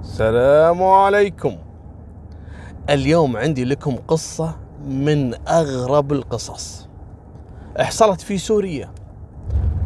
[0.00, 1.56] السلام عليكم.
[2.90, 6.88] اليوم عندي لكم قصة من أغرب القصص.
[7.78, 8.90] حصلت في سوريا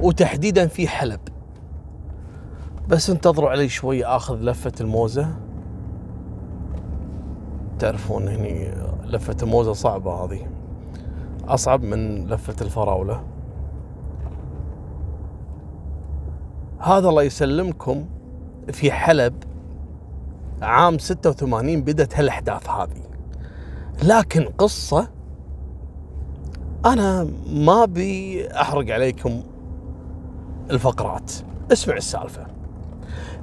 [0.00, 1.21] وتحديدا في حلب.
[2.88, 5.29] بس انتظروا علي شوي آخذ لفة الموزة.
[7.78, 8.74] تعرفون هني
[9.04, 10.46] لفة الموزة صعبة هذه.
[11.49, 13.24] أصعب من لفة الفراولة.
[16.78, 18.05] هذا الله يسلمكم
[18.73, 19.34] في حلب
[20.65, 23.02] عام 86 بدت هالأحداث هذه.
[24.02, 25.09] لكن قصة
[26.87, 29.42] أنا ما بي أحرق عليكم
[30.70, 31.33] الفقرات.
[31.73, 32.47] اسمع السالفة.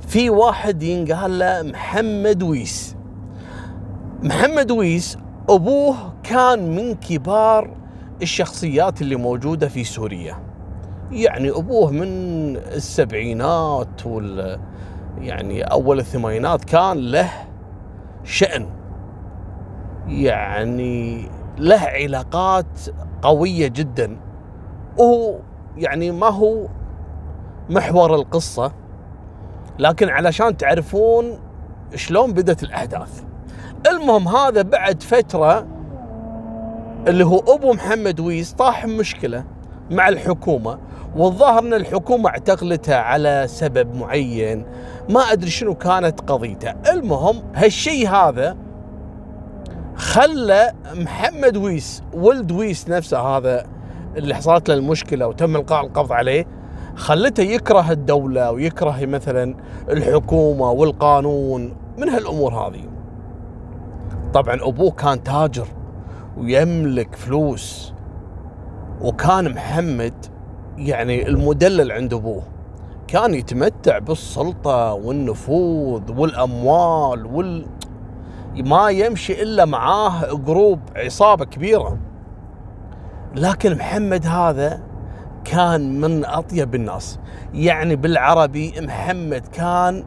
[0.08, 2.96] في واحد ينقال له محمد ويس.
[4.24, 5.18] محمد ويس
[5.50, 7.78] أبوه كان من كبار
[8.22, 10.38] الشخصيات اللي موجودة في سوريا.
[11.12, 12.08] يعني أبوه من
[12.58, 14.60] السبعينات وال
[15.18, 17.30] يعني أول الثمانينات كان له
[18.24, 18.70] شأن.
[20.08, 21.28] يعني
[21.58, 22.80] له علاقات
[23.22, 24.18] قوية جدا.
[24.98, 25.40] وهو
[25.78, 26.68] يعني ما هو
[27.70, 28.72] محور القصة
[29.80, 31.40] لكن علشان تعرفون
[31.96, 33.24] شلون بدت الأحداث.
[33.88, 35.68] المهم هذا بعد فترة
[37.08, 39.44] اللي هو أبو محمد ويس طاح مشكلة
[39.92, 40.80] مع الحكومة.
[41.16, 44.66] والظاهر أن الحكومة اعتقلته على سبب معين.
[45.10, 46.70] ما أدري شنو كانت قضيته.
[46.92, 48.58] المهم هالشيء هذا
[49.96, 53.66] خلى محمد ويس ولد ويس نفسه هذا
[54.18, 56.46] اللي حصلت له المشكلة وتم إلقاء القبض عليه
[56.96, 59.56] خلته يكره الدولة ويكره مثلا
[59.90, 62.84] الحكومة والقانون من هالأمور هذه.
[64.34, 65.68] طبعا أبوه كان تاجر
[66.38, 67.94] ويملك فلوس
[69.02, 70.14] وكان محمد
[70.88, 72.44] يعني المدلل عند أبوه.
[73.08, 77.66] كان يتمتع بالسلطة والنفوذ والأموال وال
[78.56, 81.98] ما يمشي إلا معاه جروب عصابة كبيرة.
[83.36, 84.82] لكن محمد هذا
[85.44, 87.20] كان من أطيب الناس.
[87.54, 90.04] يعني بالعربي محمد كان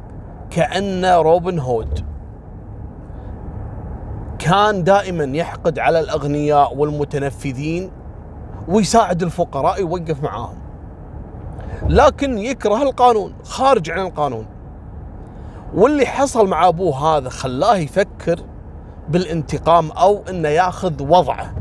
[0.50, 2.04] كأنه روبن هود.
[4.38, 7.91] كان دائما يحقد على الأغنياء والمتنفذين
[8.69, 10.63] ويساعد الفقراء يوقف معاهم.
[11.89, 14.47] لكن يكره القانون خارج عن القانون.
[15.75, 18.41] واللي حصل مع أبوه هذا خلاه يفكر
[19.09, 21.55] بالانتقام أو إنه يأخذ وضعه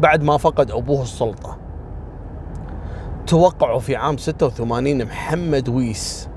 [0.00, 1.58] بعد ما فقد أبوه السلطة.
[3.26, 6.28] توقعوا في عام 86 محمد ويس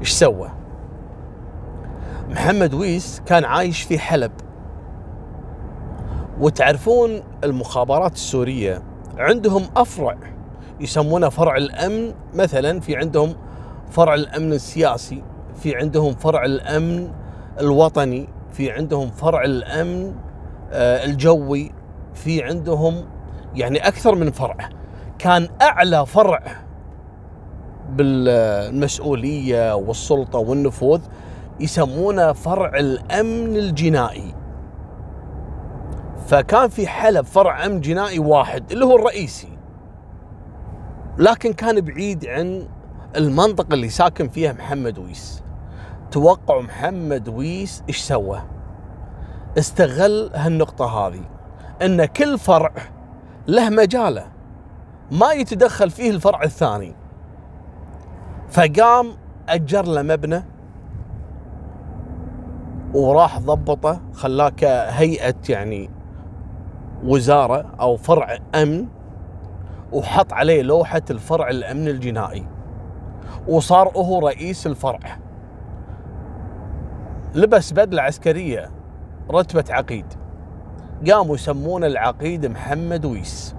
[0.00, 0.50] إيش سوى؟
[2.30, 4.32] محمد ويس كان عايش في حلب.
[6.40, 8.82] وتعرفون المخابرات السورية
[9.18, 10.16] عندهم أفرع
[10.80, 13.34] يسمونه فرع الأمن مثلا في عندهم
[13.90, 15.22] فرع الأمن السياسي
[15.62, 17.12] في عندهم فرع الأمن
[17.60, 20.14] الوطني في عندهم فرع الأمن
[20.72, 21.72] آه، الجوي
[22.14, 23.04] في عندهم
[23.54, 24.56] يعني أكثر من فرع.
[25.18, 26.42] كان أعلى فرع
[27.90, 31.00] بالمسؤولية والسلطة والنفوذ
[31.60, 34.34] يسمونه فرع الأمن الجنائي.
[36.26, 39.49] فكان في حلب فرع أمن جنائي واحد اللي هو الرئيسي.
[41.18, 42.68] لكن كان بعيد عن
[43.16, 45.42] المنطقة اللي ساكن فيها محمد ويس.
[46.10, 48.42] توقعوا محمد ويس إيش سوى؟
[49.58, 51.20] استغل هالنقطة هذه
[51.82, 52.72] إن كل فرع
[53.46, 54.26] له مجاله
[55.10, 56.94] ما يتدخل فيه الفرع الثاني.
[58.50, 59.12] فقام
[59.48, 60.44] أجر له مبنى
[62.94, 65.90] وراح ضبطه خلاه كهيئه يعني
[67.04, 68.99] وزارة أو فرع أمن.
[69.92, 72.46] وحط عليه لوحة الفرع الأمن الجنائي.
[73.48, 75.18] وصار هو رئيس الفرع.
[77.34, 78.70] لبس بدلة عسكرية
[79.30, 80.06] رتبة عقيد.
[81.10, 83.54] قاموا يسمونه العقيد محمد ويس.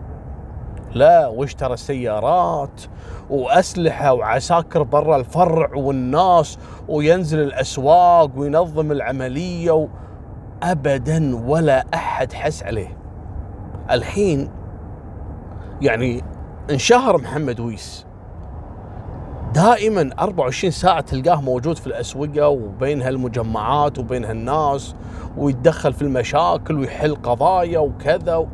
[0.94, 2.82] لا واشترى سيارات
[3.30, 9.88] وأسلحة وعساكر برا الفرع والناس وينزل الأسواق وينظم العملية و...
[10.64, 12.98] ابدا ولا أحد حس عليه.
[13.92, 14.50] الحين
[15.82, 16.24] يعني
[16.72, 18.06] انشهر محمد ويس.
[19.54, 24.96] دائما 24 ساعة تلقاه موجود في الأسوقة وبين هالمجمعات وبين هالناس
[25.38, 28.48] ويتدخل في المشاكل ويحل قضايا وكذا.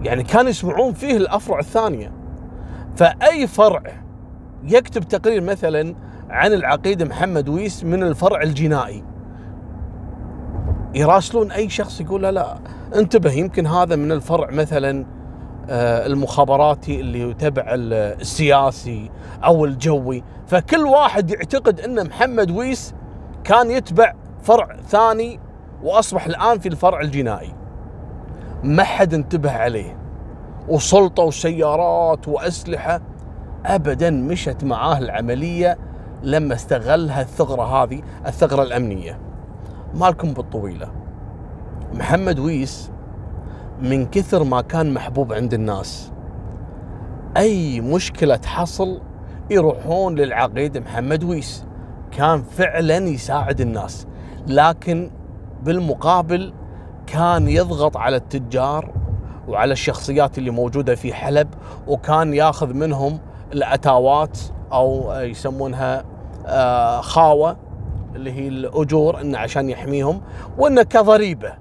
[0.00, 2.12] يعني كانوا يسمعون فيه الأفرع الثانية.
[2.96, 3.82] فأي فرع
[4.64, 5.94] يكتب تقرير مثلا
[6.30, 9.04] عن العقيد محمد ويس من الفرع الجنائي
[10.94, 12.58] يراسلون أي شخص يقول لا لا
[12.94, 15.06] انتبه يمكن هذا من الفرع مثلا
[15.68, 19.10] المخابراتي اللي تبع السياسي
[19.44, 20.22] أو الجوي.
[20.46, 22.94] فكل واحد يعتقد إن محمد ويس
[23.44, 25.40] كان يتبع فرع ثاني
[25.82, 27.52] وأصبح الآن في الفرع الجنائي.
[28.62, 29.96] ما حد انتبه عليه.
[30.68, 33.00] وسلطة وسيارات وأسلحة
[33.66, 35.78] ابدا مشت معاه العملية
[36.22, 39.18] لما استغلها الثغرة هذه الثغرة الأمنية.
[39.94, 40.88] مالكم بالطويلة.
[41.94, 42.90] محمد ويس
[43.82, 46.12] من كثر ما كان محبوب عند الناس.
[47.36, 49.00] أي مشكلة تحصل
[49.50, 51.64] يروحون للعقيد محمد ويس.
[52.10, 54.06] كان فعلا يساعد الناس
[54.46, 55.10] لكن
[55.62, 56.52] بالمقابل
[57.06, 58.92] كان يضغط على التجار
[59.48, 61.48] وعلى الشخصيات اللي موجودة في حلب
[61.86, 63.18] وكان ياخذ منهم
[63.52, 64.38] الأتاوات
[64.72, 66.04] أو يسمونها
[66.46, 67.56] آه، خاوة
[68.14, 70.20] اللي هي الأجور إنه عشان يحميهم
[70.58, 71.52] وإنه كضريبة.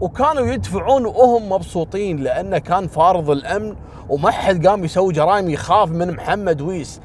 [0.00, 3.76] وكانوا يدفعون وهم مبسوطين لأنه كان فارض الأمن
[4.08, 7.00] وما حد قام يسوي جرائم يخاف من محمد ويس.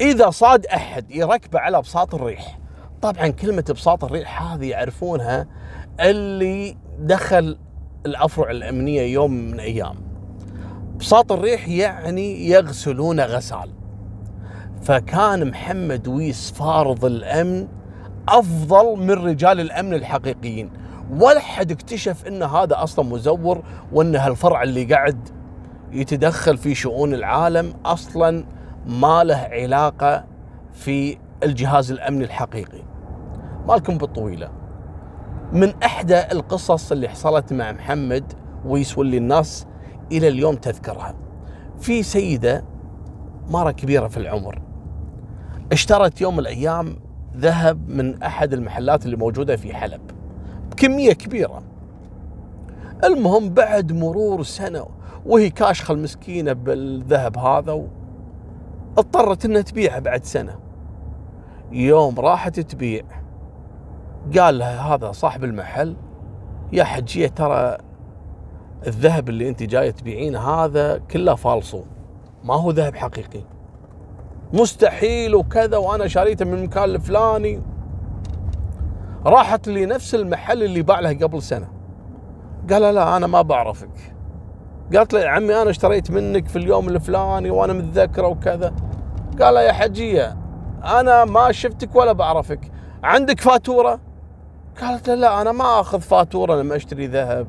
[0.00, 2.58] إذا صاد أحد يركبه على بساط الريح.
[3.02, 5.46] طبعا كلمة بساط الريح هذه يعرفونها
[6.00, 7.58] اللي دخل
[8.06, 9.96] الأفرع الأمنية يوم من أيام.
[10.96, 13.70] بساط الريح يعني يغسلون غسال.
[14.82, 17.68] فكان محمد ويس فارض الأمن
[18.28, 20.70] أفضل من رجال الأمن الحقيقيين.
[21.10, 23.62] ولا حد اكتشف إن هذا أصلا مزور
[23.92, 25.28] وإن هالفرع اللي قاعد
[25.92, 28.44] يتدخل في شؤون العالم أصلا
[28.86, 30.24] ما له علاقة
[30.72, 32.82] في الجهاز الأمني الحقيقي.
[33.68, 34.50] مالكم بالطويلة.
[35.52, 38.32] من إحدى القصص اللي حصلت مع محمد
[38.64, 39.66] ويس واللي الناس
[40.12, 41.14] إلى اليوم تذكرها.
[41.80, 42.64] في سيدة
[43.48, 44.62] مره كبيرة في العمر.
[45.72, 46.96] اشترت يوم من الأيام
[47.36, 50.19] ذهب من أحد المحلات اللي موجودة في حلب.
[50.80, 51.62] بكميه كبيرة.
[53.04, 54.86] المهم بعد مرور سنة
[55.26, 57.82] وهي كاشخة المسكينة بالذهب هذا.
[58.98, 60.58] اضطرت إنها تبيعه بعد سنة.
[61.72, 63.02] يوم راحت تبيع
[64.38, 65.96] قال لها هذا صاحب المحل
[66.72, 67.78] يا حجيه ترى
[68.86, 71.82] الذهب اللي أنت جاية تبيعينه هذا كله فالصو
[72.44, 73.42] ما هو ذهب حقيقي.
[74.52, 77.60] مستحيل وكذا وأنا شاريته من المكان الفلاني.
[79.26, 81.68] راحت لنفس المحل اللي باع له قبل سنة.
[82.70, 84.14] قال لا أنا ما بعرفك.
[84.96, 88.74] قالت له يا عمي أنا اشتريت منك في اليوم الفلاني وأنا متذكرة وكذا.
[89.40, 90.36] قال يا حجية
[90.84, 92.60] أنا ما شفتك ولا بعرفك.
[93.04, 94.00] عندك فاتورة؟
[94.80, 97.46] قالت له لا أنا ما أخذ فاتورة لما أشتري ذهب.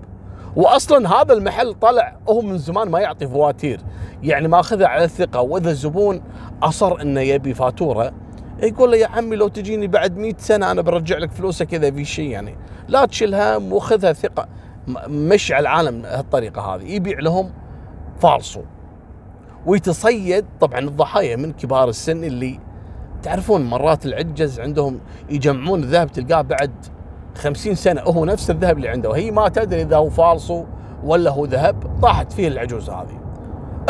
[0.56, 3.82] واصلا هذا المحل طلع هو من زمان ما يعطي فواتير.
[4.24, 5.42] يعني ماخذها على الثقة.
[5.42, 6.22] وإذا الزبون
[6.64, 8.12] أصر إنه يبي فاتورة
[8.62, 12.06] يقول له يا عمي لو تجيني بعد 100 سنة أنا برجع لك فلوسك اذا في
[12.06, 12.56] شيء يعني.
[12.88, 14.48] لا تشيل هم وخذها ثقة.
[15.08, 16.84] مشي على العالم هالطريقة هذه.
[16.84, 17.52] يبيع لهم
[18.20, 18.62] فالصو
[19.66, 22.60] ويتصيد طبعا الضحايا من كبار السن اللي
[23.24, 25.00] تعرفون مرات العجز عندهم
[25.30, 26.72] يجمعون الذهب تلقاه بعد
[27.36, 28.02] خمسين سنة.
[28.02, 29.10] هو نفس الذهب اللي عنده.
[29.10, 30.66] وهي ما تدري إذا هو فالصو
[31.04, 32.00] ولا هو ذهب.
[32.02, 33.22] طاحت فيه العجوز هذه.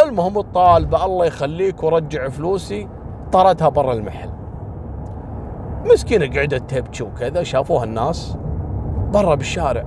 [0.03, 2.87] المهم الطالبة الله يخليك ورجع فلوسي
[3.31, 4.29] طردها برا المحل.
[5.85, 8.37] مسكينة قعدت تبكي وكذا شافوها الناس
[9.13, 9.85] برا بالشارع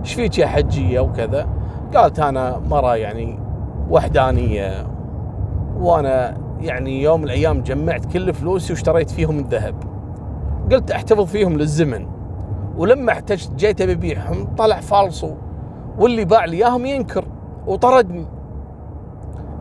[0.00, 1.48] إيش فيك يا حجية؟ وكذا.
[1.94, 3.38] قالت أنا مرة يعني
[3.90, 4.86] وحدانية
[5.80, 9.74] وأنا يعني يوم من الأيام جمعت كل فلوسي واشتريت فيهم الذهب.
[10.72, 12.06] قلت أحتفظ فيهم للزمن.
[12.76, 15.30] ولما احتجت جيت ببيعهم طلع فالصو.
[15.98, 17.24] واللي باع لي إياهم ينكر
[17.66, 18.26] وطردني.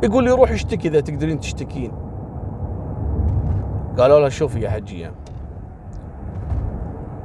[0.04, 1.92] يقول لي روح اشتكي إذا تقدرين تشتكين.
[3.98, 5.12] قالوا له شوفي يا حجية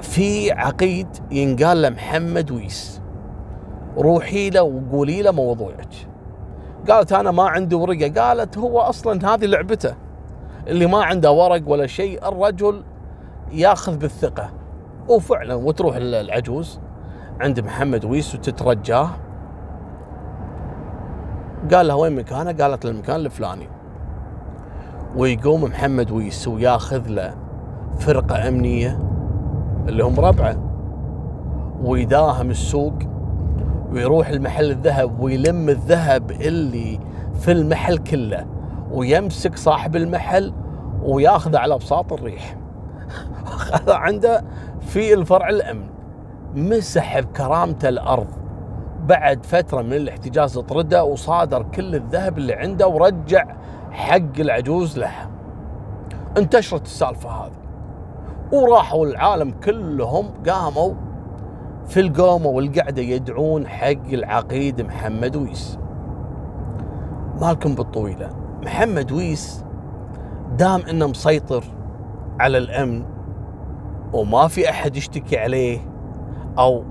[0.01, 3.03] في عقيد ينقال له محمد ويس.
[3.97, 5.89] روحي له وقولي له موضوعك.
[6.91, 8.23] قالت أنا ما عندي ورقة.
[8.23, 9.95] قالت هو أصلا هذه لعبته.
[10.67, 12.83] اللي ما عنده ورق ولا شيء الرجل
[13.53, 14.51] ياخذ بالثقة.
[15.09, 16.81] وفعلا وتروح العجوز
[17.41, 19.11] عند محمد ويس وتترجاه.
[21.73, 23.69] قال لها وين مكانه؟ قالت له المكان الفلاني.
[25.17, 27.35] ويقوم محمد ويس وياخذ له
[27.99, 29.08] فرقة أمنية.
[29.89, 30.57] اللي هم ربعه.
[31.83, 32.95] ويداهم السوق
[33.93, 37.01] ويروح المحل الذهب ويلم الذهب اللي
[37.41, 38.47] في المحل كله
[38.93, 40.53] ويمسك صاحب المحل
[41.03, 42.57] وياخذه على بساط الريح.
[43.89, 44.45] عنده
[44.81, 45.87] في الفرع الأمن
[46.55, 48.27] مسح بكرامته الأرض.
[49.07, 53.45] بعد فترة من الاحتجاز طرده وصادر كل الذهب اللي عنده ورجع
[53.91, 55.31] حق العجوز لها
[56.37, 57.68] انتشرت السالفة هذه.
[58.53, 60.95] وراحوا العالم كلهم قاموا
[61.87, 65.79] في القومة والقعدة يدعون حق العقيد محمد ويس.
[67.41, 68.31] مالكم بالطويلة.
[68.63, 69.65] محمد ويس
[70.57, 71.65] دام إنه مسيطر
[72.41, 73.05] على الأمن
[74.13, 75.81] وما في أحد يشتكي عليه
[76.59, 76.85] أو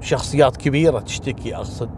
[0.00, 1.90] شخصيات كبيرة تشتكي أقصد.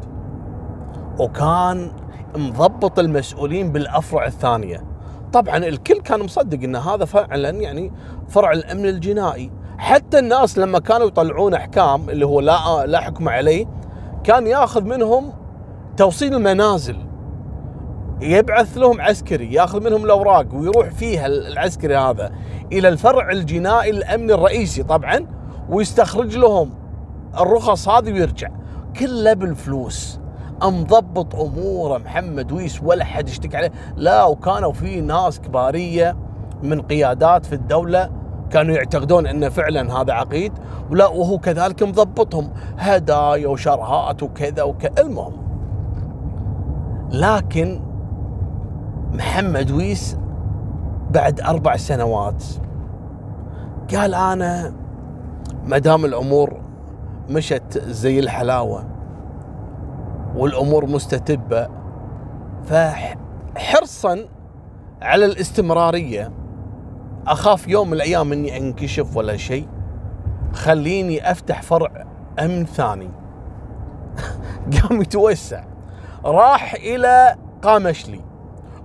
[1.20, 1.90] وكان
[2.36, 4.93] مضبط المسؤولين بالأفرع الثانية.
[5.34, 7.92] طبعا الكل كان مصدق إن هذا فعلا يعني
[8.28, 9.50] فرع الأمن الجنائي.
[9.78, 13.66] حتى الناس لما كانوا يطلعون أحكام اللي هو لا لا حكم عليه
[14.24, 15.32] كان ياخذ منهم
[15.96, 16.96] توصيل المنازل.
[18.20, 22.32] يبعث لهم عسكري ياخذ منهم الأوراق ويروح فيها العسكري هذا
[22.72, 25.26] إلى الفرع الجنائي الأمني الرئيسي طبعا
[25.68, 26.70] ويستخرج لهم
[27.40, 28.50] الرخص هذه ويرجع
[29.00, 30.20] كله بالفلوس.
[30.62, 36.16] مضبط اموره محمد ويس ولا حد يشتكي عليه؟ لا وكانوا في ناس كبارية
[36.62, 38.10] من قيادات في الدولة
[38.50, 40.52] كانوا يعتقدون انه فعلا هذا عقيد
[40.90, 44.92] ولا وهو كذلك مضبطهم هدايا وشرهات وكذا وكذا.
[44.98, 45.32] المهم
[47.10, 47.80] لكن
[49.12, 50.16] محمد ويس
[51.10, 52.44] بعد أربع سنوات
[53.94, 54.72] قال أنا
[55.66, 56.56] ما دام الأمور
[57.28, 58.93] مشت زي الحلاوة
[60.34, 61.68] والأمور مستتبة.
[62.64, 64.26] فحرصا
[65.02, 66.32] على الاستمرارية.
[67.26, 69.68] أخاف يوم من الأيام إني أنكشف ولا شيء.
[70.52, 72.06] خليني أفتح فرع
[72.40, 73.10] أمن ثاني.
[74.74, 75.64] قام يتوسع.
[76.24, 78.20] راح إلى قامشلي.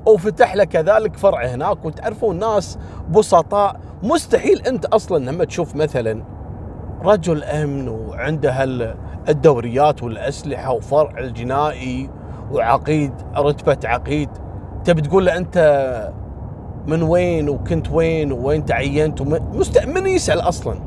[0.05, 1.85] وفتح له كذلك فرع هناك.
[1.85, 2.79] وتعرفون ناس
[3.11, 3.79] بسطاء.
[4.03, 6.23] مستحيل أنت أصلا لما تشوف مثلا
[7.03, 8.63] رجل أمن وعنده
[9.29, 12.09] الدوريات والأسلحة وفرع الجنائي
[12.51, 14.29] وعقيد رتبة عقيد.
[14.83, 16.11] تبي تقول له أنت
[16.87, 19.21] من وين وكنت وين وين تعينت.
[19.87, 20.79] من يسأل أصلا.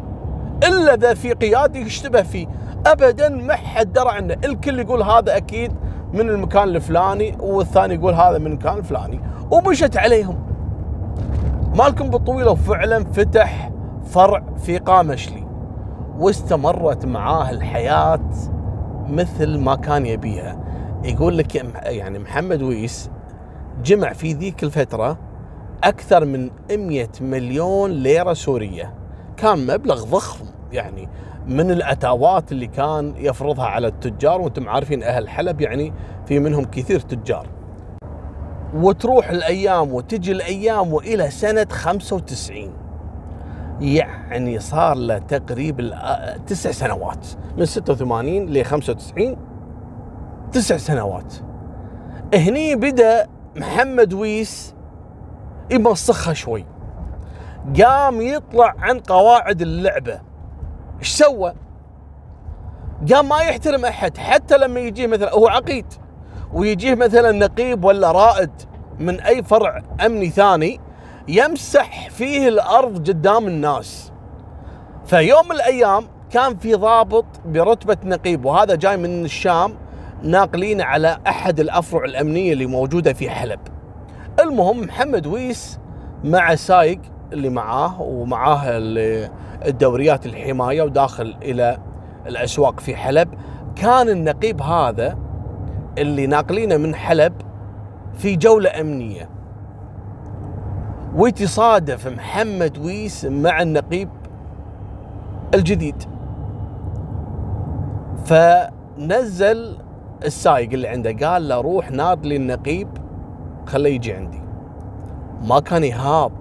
[0.65, 2.47] إلا إذا في قيادي يشتبه فيه.
[2.87, 5.73] ابدا ما حد درى عنه الكل يقول هذا أكيد
[6.13, 9.21] من المكان الفلاني والثاني يقول هذا من المكان الفلاني.
[9.51, 10.39] ومشت عليهم.
[11.75, 13.71] مالكم بالطويلة وفعلا فتح
[14.11, 15.42] فرع في قامشلي.
[16.23, 18.31] واستمرت معاه الحياة
[19.09, 20.59] مثل ما كان يبيها.
[21.05, 23.11] يقول لك يعني محمد ويس
[23.85, 25.19] جمع في ذيك الفترة
[25.85, 28.95] أكثر من 100 مليون ليرة سورية.
[29.37, 31.09] كان مبلغ ضخم يعني
[31.47, 35.93] من الاتاوات اللي كان يفرضها على التجار وأنتم عارفين أهل حلب يعني
[36.27, 37.47] في منهم كثير تجار.
[38.75, 42.82] وتروح الأيام وتجي الأيام وإلى سنة 95
[43.83, 45.91] يعني صار له تقريبا
[46.47, 49.37] تسع سنوات من 86 ل 95
[50.53, 51.35] تسع سنوات.
[52.35, 54.75] هني بدأ محمد ويس
[55.71, 56.65] يمسخها شوي.
[57.83, 60.21] قام يطلع عن قواعد اللعبة.
[60.99, 61.55] إيش سوى؟
[63.13, 65.87] قام ما يحترم أحد حتى لما يجيه مثلا هو عقيد
[66.53, 68.51] ويجيه مثلا نقيب ولا رائد
[68.99, 70.81] من أي فرع أمني ثاني
[71.29, 74.13] يمسح فيه الأرض قدام الناس.
[75.07, 79.75] فيوم من الأيام كان في ضابط برتبة نقيب وهذا جاي من الشام
[80.23, 83.61] ناقلين على أحد الأفرع الأمنية اللي موجودة في حلب.
[84.41, 85.79] المهم محمد ويس
[86.25, 87.01] مع سايق
[87.33, 88.63] اللي معاه ومعاه
[89.67, 91.79] الدوريات الحماية وداخل إلى
[92.27, 93.29] الأسواق في حلب.
[93.77, 95.19] كان النقيب هذا
[95.99, 97.33] اللي ناقلينه من حلب
[98.19, 99.29] في جولة أمنية.
[101.17, 104.09] ويتصادف محمد ويس مع النقيب
[105.55, 106.03] الجديد.
[108.25, 109.77] فنزل
[110.25, 112.89] السايق اللي عنده قال له روح ناط لي النقيب
[113.67, 114.43] خليه يجي عندي.
[115.49, 116.33] ما كان يهاب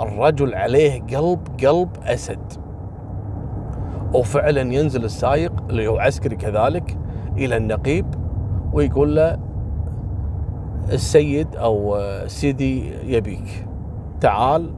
[0.00, 2.52] الرجل عليه قلب قلب أسد.
[4.14, 6.98] وفعلا ينزل السايق اللي هو عسكري كذلك
[7.36, 8.06] إلى النقيب
[8.72, 9.38] ويقول له
[10.92, 13.67] السيد أو سيدي يبيك.
[14.20, 14.70] تعال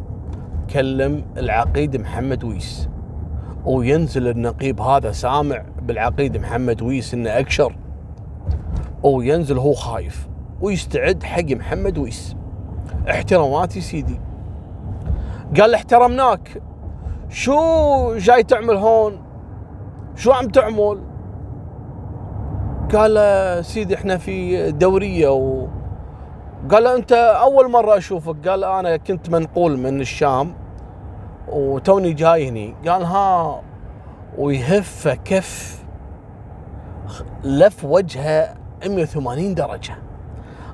[0.71, 2.89] كلم العقيد محمد ويس.
[3.65, 7.77] وينزل النقيب هذا سامع بالعقيد محمد ويس إنه أكشر.
[9.03, 10.29] وينزل هو خايف
[10.61, 12.37] ويستعد حق محمد ويس.
[13.11, 14.21] احتراماتي سيدي.
[15.61, 16.63] قال احترمناك.
[17.29, 17.57] شو
[18.17, 19.19] جاي تعمل هون؟
[20.17, 21.01] شو عم تعمل؟
[22.93, 25.60] قال سيدي إحنا في دورية و
[26.71, 28.49] قال أنت أول مرة أشوفك.
[28.49, 30.55] قال أنا كنت منقول من الشام
[31.49, 32.75] وتوني جاي هني.
[32.89, 33.63] قال ها.
[34.39, 35.83] ويهف كف
[37.45, 38.55] لف وجهه
[38.87, 39.95] 180 درجة.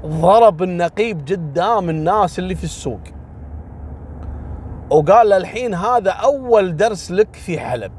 [0.07, 3.01] ضرب النقيب قدام الناس اللي في السوق.
[4.91, 7.93] وقال له الحين هذا أول درس لك في حلب.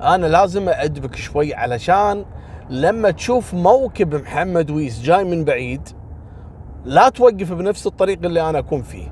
[0.00, 2.24] أنا لازم أدبك شوي علشان
[2.70, 5.88] لما تشوف موكب محمد ويس جاي من بعيد
[6.84, 9.08] لا توقف بنفس الطريق اللي أنا أكون فيه.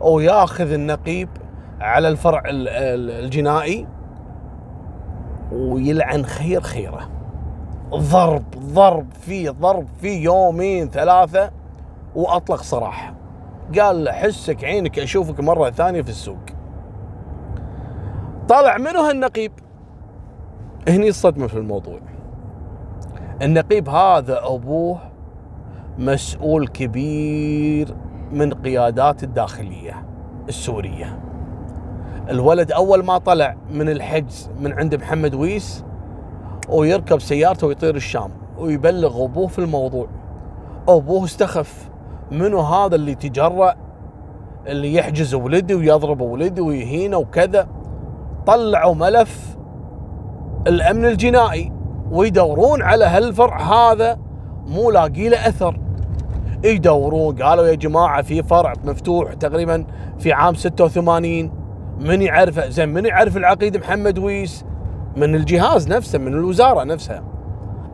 [0.00, 1.28] وياخذ النقيب
[1.80, 3.86] على الفرع الجنائي
[5.52, 7.10] ويلعن خير خيره.
[7.94, 11.50] ضرب ضرب فيه ضرب فيه يومين ثلاثة
[12.14, 13.14] وأطلق صراحة.
[13.78, 16.44] قال له حسك عينك أشوفك مرة ثانية في السوق.
[18.48, 19.52] طلع منه هالنقيب؟
[20.88, 22.00] هني الصدمة في الموضوع.
[23.42, 24.98] النقيب هذا أبوه
[25.98, 27.94] مسؤول كبير
[28.32, 30.06] من قيادات الداخلية
[30.48, 31.20] السورية.
[32.30, 35.84] الولد أول ما طلع من الحجز من عند محمد ويس
[36.68, 40.08] ويركب سيارته ويطير الشام ويبلغ أبوه في الموضوع.
[40.88, 41.90] أبوه استخف.
[42.30, 43.74] منو هذا اللي تجرأ؟
[44.66, 47.68] اللي يحجز ولدي ويضرب ولدي ويهينه وكذا.
[48.46, 49.56] طلعوا ملف
[50.66, 51.72] الأمن الجنائي
[52.10, 54.18] ويدورون على هالفرع هذا
[54.66, 55.81] مو لاقي له أثر.
[56.64, 57.42] يدورون.
[57.42, 59.84] قالوا يا جماعة في فرع مفتوح تقريبا
[60.18, 61.50] في عام 86
[62.00, 64.64] من يعرفه زين من يعرف العقيد محمد ويس؟
[65.16, 67.24] من الجهاز نفسه من الوزارة نفسها.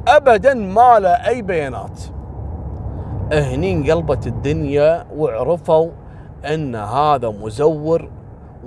[0.08, 2.00] ابدا ما له أي بيانات.
[3.32, 5.90] هني انقلبت الدنيا وعرفوا
[6.44, 8.08] أن هذا مزور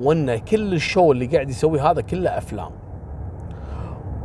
[0.02, 2.72] وأن كل الشو اللي قاعد يسويه هذا كله أفلام.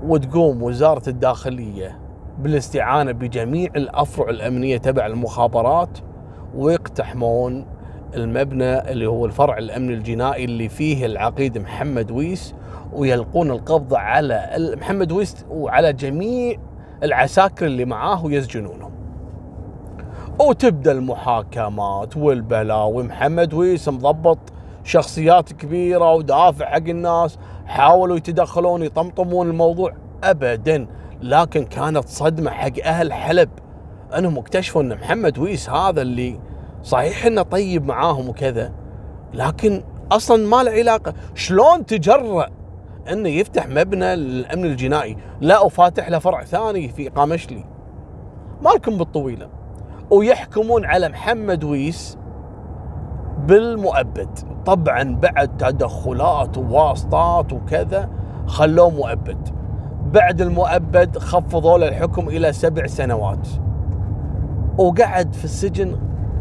[0.02, 1.98] وتقوم وزارة الداخلية
[2.38, 5.98] بالاستعانة بجميع الأفرع الأمنية تبع المخابرات
[6.54, 7.66] ويقتحمون
[8.14, 12.54] المبنى اللي هو الفرع الامن الجنائي اللي فيه العقيد محمد ويس
[12.92, 16.58] ويلقون القبض على محمد ويس وعلى جميع
[17.02, 18.92] العساكر اللي معاه ويسجنونهم.
[20.40, 24.38] وتبدأ المحاكمات والبلاوي محمد ويس مضبط
[24.84, 29.92] شخصيات كبيرة ودافع حق الناس حاولوا يتدخلون يطمطمون الموضوع
[30.24, 30.86] ابدا.
[31.22, 33.48] لكن كانت صدمة حق أهل حلب.
[34.18, 36.40] أنهم اكتشفوا أن محمد ويس هذا اللي
[36.82, 38.72] صحيح إنه طيب معاهم وكذا.
[39.34, 39.82] لكن
[40.12, 41.14] أصلا ما له علاقة.
[41.34, 42.48] شلون تجرأ
[43.12, 47.64] إنه يفتح مبنى للأمن الجنائي؟ لا وفاتح له فرع ثاني في قامشلي
[48.62, 49.48] مالكم بالطويلة.
[50.10, 52.18] ويحكمون على محمد ويس
[53.38, 54.38] بالمؤبد.
[54.66, 58.10] طبعا بعد تدخلات وواسطات وكذا
[58.46, 59.48] خلوه مؤبد.
[60.12, 63.48] بعد المؤبد خفضوا له الحكم إلى سبع سنوات.
[64.78, 65.96] وقعد في السجن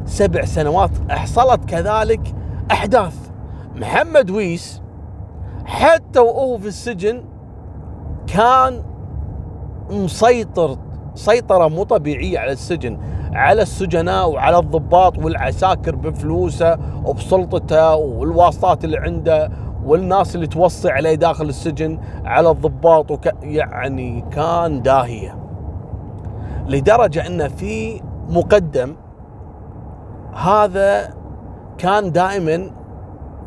[0.05, 0.91] سبع سنوات.
[1.09, 2.35] حصلت كذلك
[2.71, 3.15] أحداث.
[3.75, 4.81] محمد ويس
[5.65, 7.23] حتى وهو في السجن
[8.27, 8.83] كان
[9.89, 10.77] مسيطر
[11.15, 12.97] سيطرة مو طبيعية على السجن
[13.33, 19.51] على السجناء وعلى الضباط والعساكر بفلوسه وبسلطته والواسطات اللي عنده
[19.85, 23.29] والناس اللي توصي عليه داخل السجن على الضباط وك...
[23.43, 25.37] يعني كان داهية.
[26.67, 28.95] لدرجة أن في مقدم
[30.33, 31.13] هذا
[31.77, 32.71] كان دائما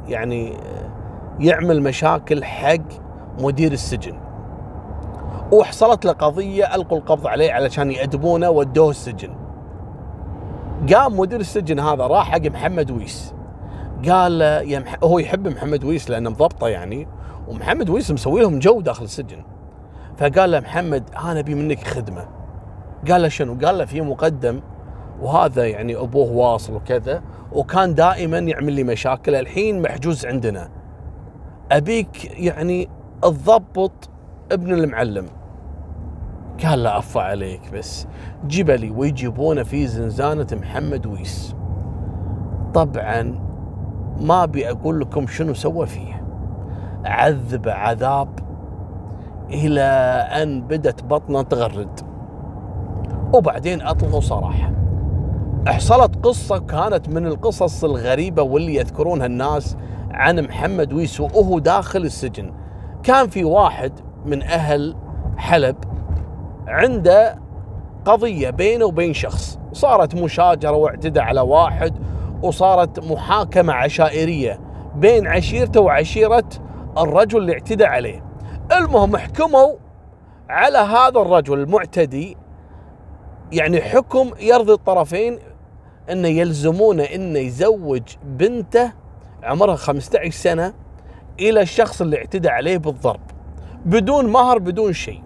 [0.09, 0.57] يعني
[1.41, 2.77] يعمل مشاكل حق
[3.41, 4.19] مدير السجن.
[5.53, 9.31] وحصلت له قضية ألقوا القبض عليه علشان يأدبونه ودوه السجن.
[10.95, 13.35] قام مدير السجن هذا راح حق محمد ويس.
[14.11, 14.85] قال يا.
[15.05, 17.09] هو يحب محمد ويس لأنه مضبطة يعني
[17.49, 19.43] ومحمد ويس مسوي لهم جو داخل السجن.
[20.17, 22.29] فقال له محمد أنا أبي منك خدمة.
[23.11, 24.61] قال له شنو؟ قال له في مقدم
[25.21, 29.35] وهذا يعني أبوه واصل وكذا وكان دائما يعمل لي مشاكل.
[29.35, 30.71] الحين محجوز عندنا.
[31.73, 32.89] أبيك يعني
[33.23, 34.11] تضبط
[34.53, 35.27] ابن المعلم.
[36.65, 38.07] قال لا أفا عليك بس
[38.45, 41.55] جبلي ويجيبونه في زنزانة محمد ويس.
[42.75, 43.48] طبعا
[44.21, 46.23] ما أبي أقول لكم شنو سوى فيه
[47.05, 48.29] عذب عذاب
[49.51, 49.81] إلى
[50.43, 52.01] أن بدت بطنه تغرد.
[53.35, 54.73] وبعدين أطلقوا صراحة.
[55.67, 59.77] حصلت قصة كانت من القصص الغريبة واللي يذكرونها الناس
[60.11, 62.53] عن محمد ويس وهو داخل السجن.
[63.03, 63.93] كان في واحد
[64.27, 64.97] من أهل
[65.37, 65.77] حلب
[66.67, 67.39] عنده
[68.05, 69.59] قضية بينه وبين شخص.
[69.73, 71.98] صارت مشاجرة واعتدى على واحد.
[72.43, 74.61] وصارت محاكمة عشائرية
[74.97, 76.45] بين عشيرته وعشيرة
[76.99, 78.25] الرجل اللي اعتدى عليه.
[78.73, 79.75] المهم حكموا
[80.49, 82.37] على هذا الرجل المعتدي
[83.53, 85.39] يعني حكم يرضي الطرفين
[86.11, 88.93] انه يلزمونه انه يزوج بنته
[89.43, 90.75] عمرها 15 سنة
[91.41, 93.21] إلى الشخص اللي اعتدى عليه بالضرب
[93.85, 95.23] بدون مهر بدون شيء.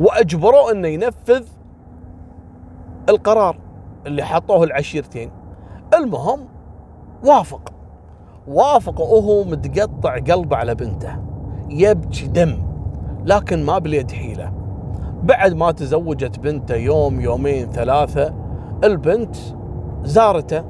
[0.00, 1.46] واجبروه إنه ينفذ
[3.08, 3.58] القرار
[4.06, 5.41] اللي حطوه العشيرتين.
[5.94, 6.40] المهم
[7.24, 7.72] وافق.
[8.48, 11.16] وافق وهو متقطع قلبه على بنته.
[11.68, 12.58] يبكي دم
[13.24, 14.52] لكن ما باليد حيلة.
[15.22, 18.34] بعد ما تزوجت بنته يوم يومين ثلاثة
[18.84, 19.36] البنت
[20.04, 20.64] زارته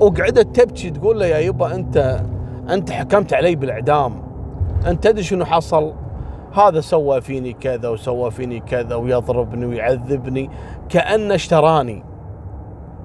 [0.00, 2.20] وقعدت تبكي تقول له يا يبا أنت
[2.70, 4.22] أنت حكمت علي بالإعدام.
[4.86, 5.92] أنت تدري شنو حصل؟
[6.52, 10.50] هذا سوى فيني كذا وسوى فيني كذا ويضربني ويعذبني
[10.88, 12.04] كأنه اشتراني.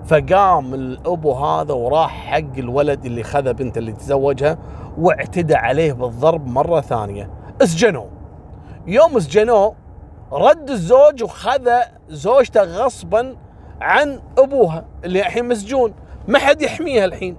[0.08, 4.58] فقام الأبو هذا وراح حق الولد اللي خذ بنته اللي تزوجها
[4.98, 7.30] واعتدى عليه بالضرب مرة ثانية.
[7.62, 8.10] اسجنوه
[8.88, 9.76] يوم اسجنوه
[10.32, 11.70] رد الزوج وخذ
[12.10, 13.36] زوجته غصبا
[13.82, 15.94] عن أبوها اللي الحين مسجون.
[16.28, 17.38] ما حد يحميها الحين.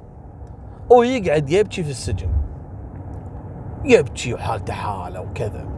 [0.91, 2.29] ويقعد يبكي في السجن.
[3.85, 5.78] يبكي وحالته حالة وكذا.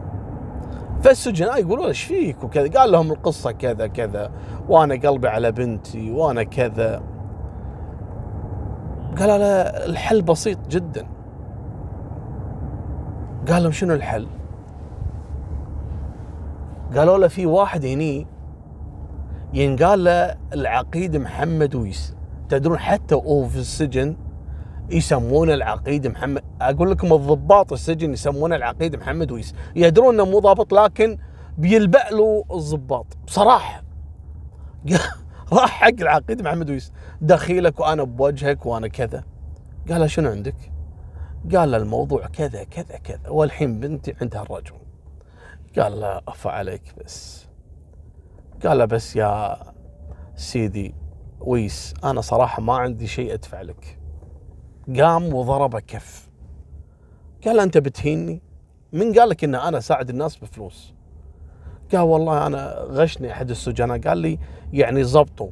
[1.03, 2.79] فالسجناء يقولون إيش فيك وكذا.
[2.79, 4.31] قال لهم القصة كذا كذا.
[4.69, 7.01] وأنا قلبي على بنتي وأنا كذا.
[9.19, 11.07] قال لا الحل بسيط جدا.
[13.49, 14.27] قال لهم شنو الحل؟
[16.97, 18.27] قالوا له في واحد هني
[19.53, 22.15] ينقال له العقيد محمد ويس.
[22.49, 24.15] تدرون حتى وهو في السجن
[24.91, 26.43] يسمونه العقيد محمد.
[26.61, 29.55] أقول لكم الضباط السجن يسمونه العقيد محمد ويس.
[29.75, 31.17] يدرون إنه مو ضابط لكن
[31.57, 33.05] بيلبأ له الضباط.
[33.27, 33.83] بصراحة
[35.53, 36.93] راح حق العقيد محمد ويس.
[37.21, 39.23] دخيلك وأنا بوجهك وأنا كذا.
[39.89, 40.71] قال شنو عندك؟
[41.55, 43.29] قال له الموضوع كذا كذا كذا.
[43.29, 44.75] والحين بنتي عندها الرجل
[45.79, 47.47] قال له أفا عليك بس.
[48.65, 49.57] قال له بس يا
[50.35, 50.95] سيدي
[51.39, 54.00] ويس أنا صراحة ما عندي شيء أدفع لك.
[54.99, 56.29] قام وضربه كف.
[57.45, 58.41] قال أنت بتهيني
[58.93, 60.93] من قال لك إن أنا أساعد الناس بفلوس.
[61.91, 63.99] قال والله أنا غشني أحد السجناء.
[63.99, 64.39] قال لي
[64.73, 65.49] يعني زبطوا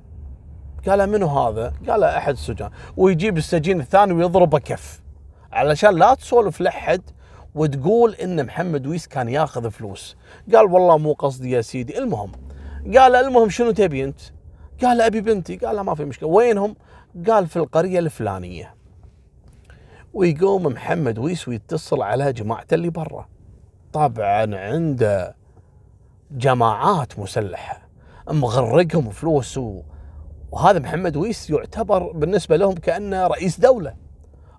[0.87, 2.71] قال منو هذا؟ قال أحد السجناء.
[2.97, 5.01] ويجيب السجين الثاني ويضربه كف.
[5.51, 7.01] علشان لا تسولف لحد
[7.55, 10.17] وتقول إن محمد ويس كان ياخذ فلوس.
[10.55, 11.97] قال والله مو قصدي يا سيدي.
[11.97, 12.31] المهم
[12.97, 14.19] قال المهم شنو تبي أنت؟
[14.81, 15.55] قال أبي بنتي.
[15.55, 16.29] قال ما في مشكلة.
[16.29, 16.75] وينهم؟
[17.27, 18.78] قال في القرية الفلانية.
[20.13, 23.27] ويقوم محمد ويس ويتصل على جماعته اللي برا.
[23.93, 25.35] طبعا عنده
[26.31, 27.89] جماعات مسلحة
[28.31, 29.59] مغرقهم فلوس
[30.51, 33.93] وهذا محمد ويس يعتبر بالنسبة لهم كأنه رئيس دولة.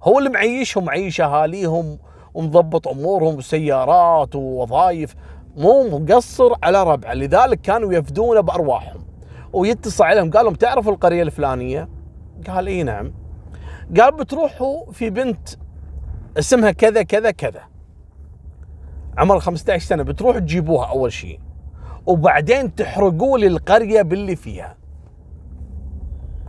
[0.03, 1.99] هو اللي معيشهم معيش أهاليهم
[2.35, 5.15] ومضبط أمورهم وسيارات ووظائف
[5.57, 7.15] مو مقصر على ربعه.
[7.15, 9.01] لذلك كانوا يفدونه بأرواحهم.
[9.53, 11.89] ويتصل عليهم قال لهم تعرفوا القرية الفلانية؟
[12.47, 13.20] قال إي نعم.
[13.97, 15.49] قال بتروحوا في بنت
[16.39, 17.63] اسمها كذا كذا كذا.
[19.19, 21.41] عمرها 15 سنة بتروحوا تجيبوها أول شيء.
[22.07, 24.77] وبعدين تحرقوا لي القريه باللي فيها.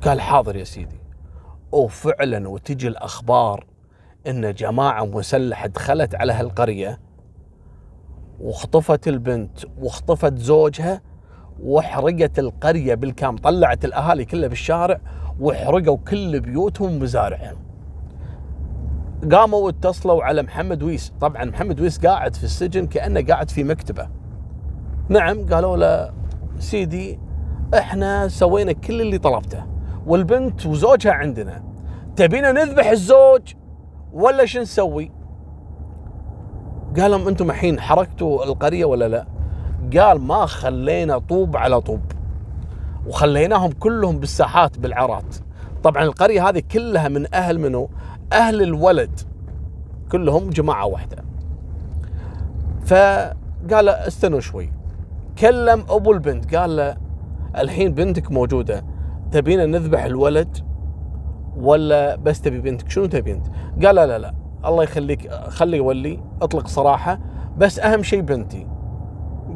[0.02, 1.02] قال حاضر يا سيدي.
[1.72, 3.66] وفعلا وتجي الأخبار
[4.28, 7.00] إن جماعة مسلحة دخلت على هالقرية
[8.40, 11.02] واخطفت البنت واخطفت زوجها
[11.64, 15.02] وحرقت القرية بالكامل طلعت الأهالي كلها بالشارع
[15.39, 17.56] وحرقوا كل بيوتهم ومزارعهم
[19.32, 21.13] قاموا واتصلوا على محمد ويس.
[21.22, 24.08] طبعا محمد ويس قاعد في السجن كأنه قاعد في مكتبة.
[25.10, 26.13] نعم قالوا له
[26.60, 27.20] سيدي
[27.74, 29.65] إحنا سوينا كل اللي طلبته
[30.08, 31.63] والبنت وزوجها عندنا.
[32.15, 33.41] تبينا نذبح الزوج
[34.13, 35.12] ولا شو نسوي؟
[37.00, 39.28] قال لهم أنتم الحين حركتوا القرية ولا لا؟
[39.98, 42.02] قال ما خلينا طوب على طوب.
[43.08, 45.36] وخليناهم كلهم بالساحات بالعرات
[45.84, 47.90] طبعا القرية هذه كلها من أهل منو؟
[48.34, 49.20] أهل الولد.
[50.12, 51.18] كلهم جماعة واحدة.
[52.86, 54.72] فقال استنوا شوي.
[55.40, 56.56] كلم أبو البنت.
[56.56, 56.98] قال له
[57.58, 58.86] الحين بنتك موجودة.
[59.32, 60.58] تبينا نذبح الولد
[61.58, 63.48] ولا بس تبي بنتك؟ شنو تبي أنت؟
[63.86, 64.34] قال لا لا لا.
[64.66, 67.20] الله يخليك خلي يولي اطلق صراحة.
[67.58, 68.68] بس أهم شيء بنتي.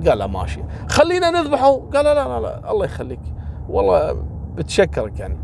[0.08, 0.64] قال لا ماشي.
[0.90, 1.72] خلينا نذبحه.
[1.94, 2.72] قال لا لا لا.
[2.72, 3.35] الله يخليك.
[3.70, 4.26] والله
[4.56, 5.38] بتشكرك يعني.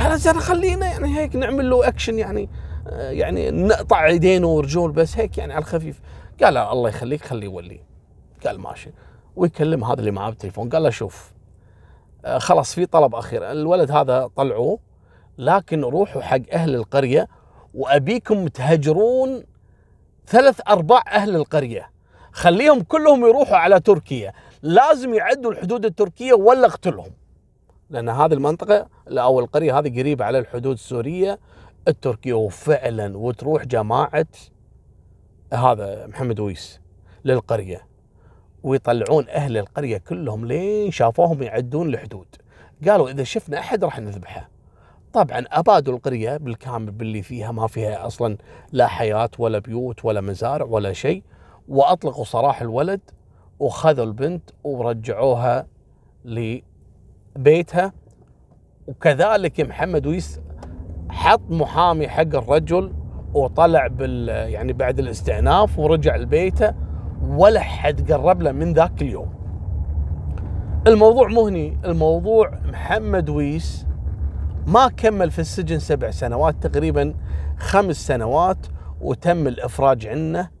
[0.00, 2.48] قال زين خلينا يعني هيك نعمل له اكشن يعني
[2.92, 6.00] يعني نقطع ايدينه ورجول بس هيك يعني على الخفيف.
[6.42, 7.80] قال الله يخليك خليه يولي.
[8.46, 8.90] قال ماشي.
[9.36, 10.68] ويكلم هذا اللي معاه بالتليفون.
[10.68, 11.32] قال له شوف
[12.24, 13.50] آه، خلاص في طلب أخير.
[13.50, 14.78] الولد هذا طلعوه
[15.38, 17.28] لكن روحوا حق أهل القرية
[17.74, 19.44] وأبيكم تهجرون
[20.26, 21.90] ثلاث أرباع أهل القرية.
[22.32, 24.32] خليهم كلهم يروحوا على تركيا.
[24.62, 27.10] لازم يعدوا الحدود التركية ولا اقتلهم.
[27.90, 31.38] لأن هذه المنطقة أو القرية هذه قريبة على الحدود السورية
[31.88, 34.26] التركية وفعلا وتروح جماعة
[35.52, 36.80] هذا محمد ويس
[37.24, 37.86] للقرية
[38.62, 42.26] ويطلعون أهل القرية كلهم لين شافوهم يعدون الحدود.
[42.88, 44.48] قالوا إذا شفنا أحد راح نذبحه.
[45.12, 48.36] طبعا أبادوا القرية بالكامل باللي فيها ما فيها أصلا
[48.72, 51.22] لا حياة ولا بيوت ولا مزارع ولا شيء
[51.68, 53.00] وأطلقوا سراح الولد
[53.58, 55.66] وخذوا البنت ورجعوها
[56.24, 57.92] لبيتها.
[58.86, 60.40] وكذلك محمد ويس
[61.08, 62.92] حط محامي حق الرجل
[63.34, 66.74] وطلع بال يعني بعد الاستئناف ورجع لبيته
[67.22, 69.34] ولا حد قرب له من ذاك اليوم.
[70.86, 73.86] الموضوع مهني الموضوع محمد ويس
[74.66, 77.14] ما كمل في السجن سبع سنوات تقريبا
[77.58, 78.66] خمس سنوات
[79.00, 80.55] وتم الإفراج عنه.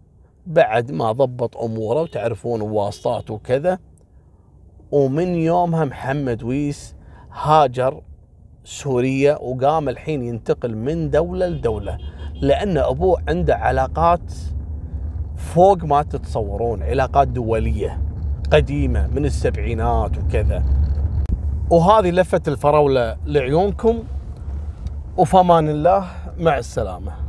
[0.46, 3.78] بعد ما ضبط أموره وتعرفون واسطات وكذا
[4.92, 6.94] ومن يومها محمد ويس
[7.32, 8.02] هاجر
[8.64, 11.98] سوريا وقام الحين ينتقل من دولة لدولة
[12.40, 14.32] لأن أبوه عنده علاقات
[15.36, 18.02] فوق ما تتصورون علاقات دولية
[18.52, 20.62] قديمة من السبعينات وكذا.
[21.70, 24.04] وهذه لفة الفراولة لعيونكم
[25.16, 26.06] وفمان الله
[26.38, 27.25] مع السلامة.